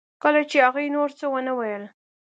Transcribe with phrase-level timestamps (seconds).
[0.23, 1.83] کله چې هغې نور څه ونه ویل